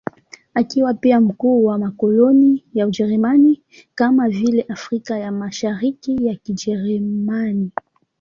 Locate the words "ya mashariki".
5.19-6.25